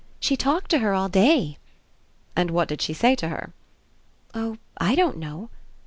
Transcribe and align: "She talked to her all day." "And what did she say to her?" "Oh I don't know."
"She 0.19 0.35
talked 0.35 0.71
to 0.71 0.79
her 0.79 0.95
all 0.95 1.09
day." 1.09 1.59
"And 2.35 2.49
what 2.49 2.67
did 2.67 2.81
she 2.81 2.91
say 2.91 3.13
to 3.17 3.27
her?" 3.29 3.53
"Oh 4.33 4.57
I 4.77 4.95
don't 4.95 5.17
know." 5.17 5.51